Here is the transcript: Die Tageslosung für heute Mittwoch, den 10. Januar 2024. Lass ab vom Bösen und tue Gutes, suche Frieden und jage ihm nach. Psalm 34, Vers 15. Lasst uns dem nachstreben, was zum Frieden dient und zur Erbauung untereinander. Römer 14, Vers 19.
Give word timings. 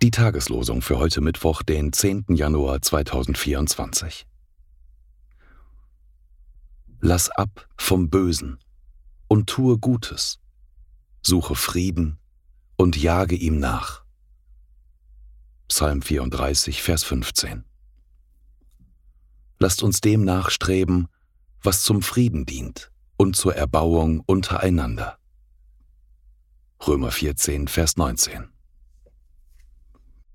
Die 0.00 0.10
Tageslosung 0.12 0.80
für 0.80 0.98
heute 0.98 1.20
Mittwoch, 1.20 1.62
den 1.62 1.92
10. 1.92 2.26
Januar 2.28 2.80
2024. 2.80 4.26
Lass 7.00 7.30
ab 7.30 7.68
vom 7.76 8.08
Bösen 8.10 8.58
und 9.26 9.48
tue 9.48 9.76
Gutes, 9.78 10.38
suche 11.20 11.54
Frieden 11.54 12.18
und 12.76 12.96
jage 12.96 13.34
ihm 13.34 13.58
nach. 13.58 14.04
Psalm 15.68 16.00
34, 16.00 16.82
Vers 16.82 17.04
15. 17.04 17.64
Lasst 19.58 19.82
uns 19.82 20.00
dem 20.00 20.24
nachstreben, 20.24 21.08
was 21.62 21.82
zum 21.82 22.02
Frieden 22.02 22.46
dient 22.46 22.92
und 23.16 23.34
zur 23.34 23.56
Erbauung 23.56 24.20
untereinander. 24.26 25.18
Römer 26.86 27.10
14, 27.10 27.66
Vers 27.66 27.96
19. 27.96 28.48